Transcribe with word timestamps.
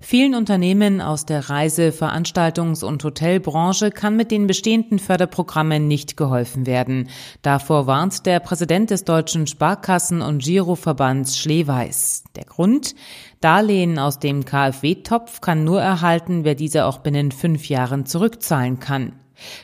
Vielen 0.00 0.36
Unternehmen 0.36 1.00
aus 1.00 1.26
der 1.26 1.50
Reise-, 1.50 1.90
Veranstaltungs- 1.90 2.84
und 2.84 3.02
Hotelbranche 3.02 3.90
kann 3.90 4.16
mit 4.16 4.30
den 4.30 4.46
bestehenden 4.46 5.00
Förderprogrammen 5.00 5.88
nicht 5.88 6.16
geholfen 6.16 6.66
werden. 6.66 7.08
Davor 7.42 7.88
warnt 7.88 8.24
der 8.24 8.38
Präsident 8.38 8.90
des 8.90 9.04
Deutschen 9.04 9.48
Sparkassen- 9.48 10.22
und 10.22 10.38
Giroverbands 10.42 11.36
Schleweis. 11.36 12.22
Der 12.36 12.44
Grund? 12.44 12.94
Darlehen 13.40 13.98
aus 13.98 14.20
dem 14.20 14.44
KfW-Topf 14.44 15.40
kann 15.40 15.64
nur 15.64 15.82
erhalten, 15.82 16.44
wer 16.44 16.54
diese 16.54 16.86
auch 16.86 16.98
binnen 16.98 17.32
fünf 17.32 17.68
Jahren 17.68 18.06
zurückzahlen 18.06 18.78
kann. 18.78 19.14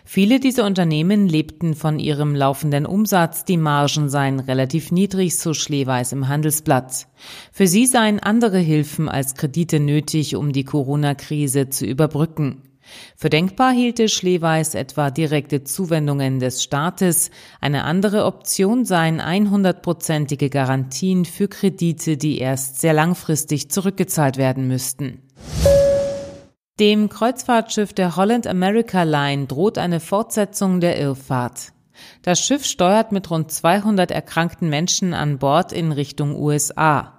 Viele 0.04 0.40
dieser 0.40 0.64
Unternehmen 0.64 1.28
lebten 1.28 1.74
von 1.74 1.98
ihrem 1.98 2.34
laufenden 2.34 2.86
Umsatz, 2.86 3.44
die 3.44 3.56
Margen 3.56 4.08
seien 4.08 4.40
relativ 4.40 4.92
niedrig, 4.92 5.36
so 5.36 5.54
Schleweis 5.54 6.12
im 6.12 6.28
Handelsblatt. 6.28 7.06
Für 7.52 7.66
sie 7.66 7.86
seien 7.86 8.20
andere 8.20 8.58
Hilfen 8.58 9.08
als 9.08 9.34
Kredite 9.34 9.80
nötig, 9.80 10.36
um 10.36 10.52
die 10.52 10.64
Corona-Krise 10.64 11.70
zu 11.70 11.86
überbrücken. 11.86 12.62
Für 13.16 13.30
denkbar 13.30 13.72
hielte 13.72 14.08
Schleweis 14.08 14.74
etwa 14.74 15.10
direkte 15.10 15.64
Zuwendungen 15.64 16.38
des 16.38 16.62
Staates. 16.62 17.30
Eine 17.60 17.84
andere 17.84 18.26
Option 18.26 18.84
seien 18.84 19.20
100-prozentige 19.20 20.50
Garantien 20.50 21.24
für 21.24 21.48
Kredite, 21.48 22.16
die 22.16 22.38
erst 22.38 22.80
sehr 22.80 22.92
langfristig 22.92 23.70
zurückgezahlt 23.70 24.36
werden 24.36 24.68
müssten. 24.68 25.23
Dem 26.80 27.08
Kreuzfahrtschiff 27.08 27.92
der 27.92 28.16
Holland 28.16 28.48
America 28.48 29.04
Line 29.04 29.46
droht 29.46 29.78
eine 29.78 30.00
Fortsetzung 30.00 30.80
der 30.80 30.98
Irrfahrt. 30.98 31.72
Das 32.22 32.44
Schiff 32.44 32.64
steuert 32.64 33.12
mit 33.12 33.30
rund 33.30 33.52
200 33.52 34.10
erkrankten 34.10 34.68
Menschen 34.70 35.14
an 35.14 35.38
Bord 35.38 35.72
in 35.72 35.92
Richtung 35.92 36.34
USA. 36.34 37.12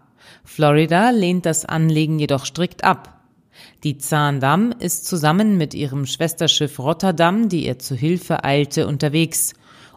Florida 0.44 1.12
lehnt 1.12 1.46
das 1.46 1.64
Anlegen 1.64 2.20
jedoch 2.20 2.44
strikt 2.46 2.84
ab. 2.84 3.22
Die 3.86 3.98
Zaandam 3.98 4.74
ist 4.78 5.08
zusammen 5.08 5.56
mit 5.56 5.74
ihrem 5.74 6.06
Schwesterschiff 6.06 6.78
Rotterdam, 6.78 7.48
die 7.48 7.66
ihr 7.66 7.80
zu 7.80 7.96
Hilfe 7.96 8.44
eilte, 8.44 8.88
unterwegs. 8.88 9.54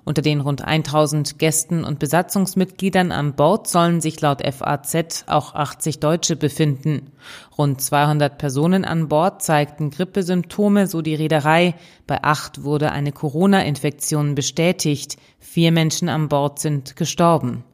Unter 0.09 0.23
den 0.23 0.41
rund 0.41 0.65
1000 0.65 1.39
Gästen 1.39 1.85
und 1.85 1.99
Besatzungsmitgliedern 1.99 3.13
an 3.13 3.35
Bord 3.35 3.69
sollen 3.69 4.01
sich 4.01 4.19
laut 4.23 4.41
FAZ 4.43 5.25
auch 5.27 5.55
80 5.55 6.01
Deutsche 6.01 6.35
befinden. 6.35 7.13
Rund 7.59 7.83
200 7.83 8.39
Personen 8.39 8.87
an 8.87 9.09
Bord 9.09 9.43
zeigten 9.43 9.91
Grippesymptome, 9.91 10.87
so 10.87 11.03
die 11.03 11.15
Reederei. 11.15 11.75
Bei 12.07 12.25
acht 12.25 12.65
wurde 12.65 12.91
eine 12.91 13.13
Corona-Infektion 13.13 14.35
bestätigt. 14.35 15.19
Vier 15.41 15.73
Menschen 15.73 16.09
an 16.09 16.31
Bord 16.31 16.59
sind 16.59 16.97
gestorben. 16.97 17.65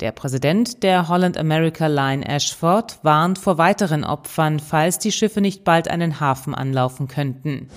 Der 0.00 0.10
Präsident 0.10 0.82
der 0.82 1.06
Holland 1.06 1.38
America 1.38 1.86
Line 1.86 2.26
Ashford 2.26 2.98
warnt 3.04 3.38
vor 3.38 3.56
weiteren 3.56 4.02
Opfern, 4.02 4.58
falls 4.58 4.98
die 4.98 5.12
Schiffe 5.12 5.40
nicht 5.40 5.62
bald 5.62 5.86
einen 5.86 6.18
Hafen 6.18 6.56
anlaufen 6.56 7.06
könnten. 7.06 7.68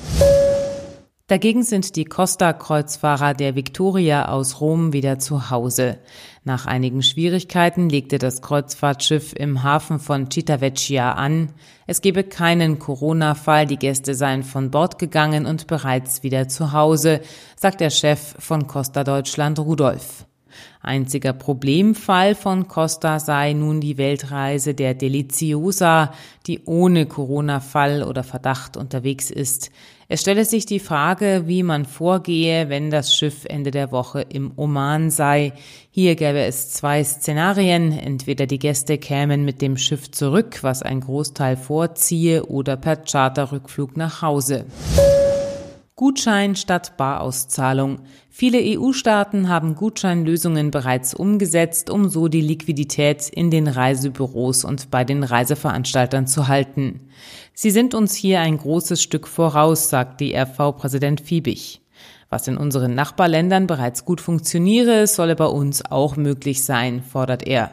Dagegen 1.31 1.63
sind 1.63 1.95
die 1.95 2.03
Costa-Kreuzfahrer 2.03 3.33
der 3.33 3.55
Victoria 3.55 4.27
aus 4.27 4.59
Rom 4.59 4.91
wieder 4.91 5.17
zu 5.17 5.49
Hause. 5.49 5.97
Nach 6.43 6.65
einigen 6.65 7.01
Schwierigkeiten 7.01 7.87
legte 7.87 8.17
das 8.17 8.41
Kreuzfahrtschiff 8.41 9.31
im 9.37 9.63
Hafen 9.63 9.99
von 9.99 10.29
Civitavecchia 10.29 11.13
an. 11.13 11.53
Es 11.87 12.01
gebe 12.01 12.25
keinen 12.25 12.79
Corona-Fall, 12.79 13.65
die 13.65 13.77
Gäste 13.77 14.13
seien 14.13 14.43
von 14.43 14.71
Bord 14.71 14.99
gegangen 14.99 15.45
und 15.45 15.67
bereits 15.67 16.21
wieder 16.21 16.49
zu 16.49 16.73
Hause, 16.73 17.21
sagt 17.55 17.79
der 17.79 17.91
Chef 17.91 18.35
von 18.37 18.67
Costa 18.67 19.05
Deutschland 19.05 19.57
Rudolf. 19.57 20.25
Einziger 20.81 21.33
Problemfall 21.33 22.35
von 22.35 22.67
Costa 22.67 23.19
sei 23.19 23.53
nun 23.53 23.81
die 23.81 23.97
Weltreise 23.97 24.73
der 24.73 24.93
Deliciosa, 24.93 26.13
die 26.47 26.61
ohne 26.65 27.05
Corona-Fall 27.05 28.03
oder 28.03 28.23
Verdacht 28.23 28.77
unterwegs 28.77 29.29
ist. 29.29 29.71
Es 30.13 30.19
stelle 30.19 30.43
sich 30.43 30.65
die 30.65 30.79
Frage, 30.79 31.43
wie 31.45 31.63
man 31.63 31.85
vorgehe, 31.85 32.67
wenn 32.67 32.89
das 32.89 33.15
Schiff 33.15 33.45
Ende 33.45 33.71
der 33.71 33.93
Woche 33.93 34.19
im 34.19 34.51
Oman 34.57 35.09
sei. 35.09 35.53
Hier 35.89 36.17
gäbe 36.17 36.41
es 36.41 36.71
zwei 36.71 37.01
Szenarien. 37.01 37.97
Entweder 37.97 38.45
die 38.45 38.59
Gäste 38.59 38.97
kämen 38.97 39.45
mit 39.45 39.61
dem 39.61 39.77
Schiff 39.77 40.11
zurück, 40.11 40.63
was 40.63 40.83
ein 40.83 40.99
Großteil 40.99 41.55
vorziehe, 41.55 42.45
oder 42.45 42.75
per 42.75 42.97
Charterrückflug 42.97 43.95
nach 43.95 44.21
Hause. 44.21 44.65
Gutschein 46.01 46.55
statt 46.55 46.97
Barauszahlung. 46.97 47.99
Viele 48.31 48.57
EU-Staaten 48.59 49.49
haben 49.49 49.75
Gutscheinlösungen 49.75 50.71
bereits 50.71 51.13
umgesetzt, 51.13 51.91
um 51.91 52.09
so 52.09 52.27
die 52.27 52.41
Liquidität 52.41 53.29
in 53.29 53.51
den 53.51 53.67
Reisebüros 53.67 54.63
und 54.63 54.89
bei 54.89 55.03
den 55.03 55.21
Reiseveranstaltern 55.21 56.25
zu 56.25 56.47
halten. 56.47 57.01
Sie 57.53 57.69
sind 57.69 57.93
uns 57.93 58.15
hier 58.15 58.39
ein 58.39 58.57
großes 58.57 58.99
Stück 58.99 59.27
voraus, 59.27 59.91
sagt 59.91 60.21
die 60.21 60.35
RV-Präsident 60.35 61.21
Fiebig. 61.21 61.81
Was 62.31 62.47
in 62.47 62.57
unseren 62.57 62.95
Nachbarländern 62.95 63.67
bereits 63.67 64.03
gut 64.03 64.21
funktioniere, 64.21 65.05
solle 65.05 65.35
bei 65.35 65.45
uns 65.45 65.85
auch 65.85 66.15
möglich 66.15 66.63
sein, 66.63 67.03
fordert 67.03 67.45
er. 67.45 67.69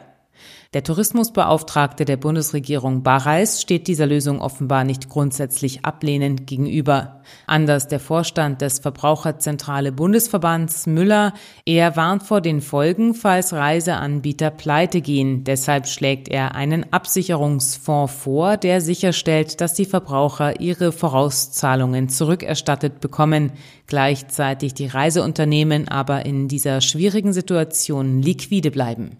Der 0.73 0.83
Tourismusbeauftragte 0.83 2.05
der 2.05 2.17
Bundesregierung 2.17 3.01
Barreis 3.01 3.59
steht 3.59 3.87
dieser 3.87 4.05
Lösung 4.05 4.39
offenbar 4.39 4.83
nicht 4.83 5.09
grundsätzlich 5.09 5.83
ablehnend 5.83 6.45
gegenüber. 6.45 7.21
Anders 7.47 7.87
der 7.87 7.99
Vorstand 7.99 8.61
des 8.61 8.77
Verbraucherzentrale 8.77 9.91
Bundesverbands 9.91 10.85
Müller, 10.85 11.33
er 11.65 11.95
warnt 11.95 12.21
vor 12.21 12.41
den 12.41 12.61
Folgen, 12.61 13.15
falls 13.15 13.51
Reiseanbieter 13.51 14.51
pleite 14.51 15.01
gehen. 15.01 15.43
Deshalb 15.43 15.87
schlägt 15.87 16.27
er 16.27 16.53
einen 16.53 16.93
Absicherungsfonds 16.93 18.13
vor, 18.13 18.57
der 18.57 18.81
sicherstellt, 18.81 19.61
dass 19.61 19.73
die 19.73 19.85
Verbraucher 19.85 20.59
ihre 20.59 20.91
Vorauszahlungen 20.91 22.09
zurückerstattet 22.09 22.99
bekommen, 22.99 23.53
gleichzeitig 23.87 24.75
die 24.75 24.85
Reiseunternehmen 24.85 25.87
aber 25.87 26.27
in 26.27 26.47
dieser 26.47 26.81
schwierigen 26.81 27.33
Situation 27.33 28.21
liquide 28.21 28.69
bleiben. 28.69 29.17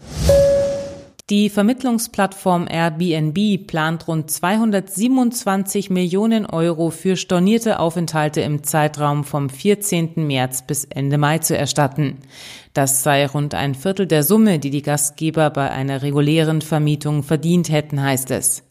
Die 1.30 1.52
Vermittlungsplattform 1.52 2.68
Airbnb 2.68 3.68
plant 3.68 4.08
rund 4.08 4.32
227 4.32 5.92
Millionen 5.92 6.48
Euro 6.48 6.90
für 6.90 7.18
stornierte 7.18 7.80
Aufenthalte 7.80 8.42
im 8.42 8.64
Zeitraum 8.64 9.24
vom 9.24 9.52
14. 9.52 10.26
März 10.26 10.64
bis 10.64 10.86
Ende 10.86 11.20
Mai 11.20 11.38
zu 11.38 11.56
erstatten. 11.56 12.18
Das 12.74 13.04
sei 13.04 13.28
rund 13.28 13.54
ein 13.54 13.76
Viertel 13.76 14.08
der 14.08 14.24
Summe, 14.24 14.58
die 14.58 14.72
die 14.72 14.82
Gastgeber 14.82 15.52
bei 15.52 15.70
einer 15.70 16.02
regulären 16.02 16.64
Vermietung 16.64 17.22
verdient 17.22 17.70
hätten, 17.70 18.02
heißt 18.02 18.32
es. 18.32 18.64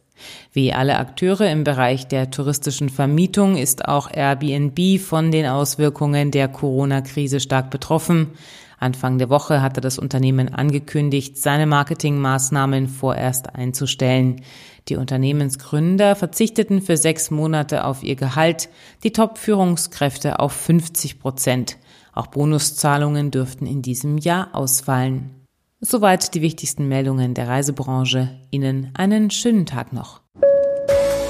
Wie 0.53 0.73
alle 0.73 0.97
Akteure 0.97 1.49
im 1.53 1.63
Bereich 1.63 2.09
der 2.09 2.33
touristischen 2.33 2.89
Vermietung 2.89 3.57
ist 3.57 3.87
auch 3.87 4.11
Airbnb 4.13 4.99
von 4.99 5.31
den 5.31 5.47
Auswirkungen 5.47 6.33
der 6.33 6.49
Corona-Krise 6.49 7.39
stark 7.39 7.71
betroffen. 7.71 8.33
Anfang 8.79 9.19
der 9.19 9.29
Woche 9.29 9.61
hatte 9.61 9.81
das 9.81 9.99
Unternehmen 9.99 10.55
angekündigt, 10.55 11.37
seine 11.37 11.67
Marketingmaßnahmen 11.67 12.89
vorerst 12.89 13.55
einzustellen. 13.55 14.43
Die 14.89 14.97
Unternehmensgründer 14.97 16.15
verzichteten 16.15 16.81
für 16.81 16.97
sechs 16.97 17.31
Monate 17.31 17.85
auf 17.85 18.03
ihr 18.03 18.17
Gehalt, 18.17 18.69
die 19.03 19.13
Top-Führungskräfte 19.13 20.39
auf 20.39 20.53
50 20.53 21.19
Prozent. 21.19 21.77
Auch 22.13 22.29
Bonuszahlungen 22.29 23.31
dürften 23.31 23.67
in 23.67 23.83
diesem 23.83 24.19
Jahr 24.19 24.55
ausfallen. 24.55 25.35
Soweit 25.81 26.35
die 26.35 26.43
wichtigsten 26.43 26.89
Meldungen 26.89 27.35
der 27.35 27.47
Reisebranche. 27.49 28.41
Ihnen 28.51 28.91
einen 28.95 29.31
schönen 29.31 29.67
Tag 29.67 29.93
noch. 29.93 30.21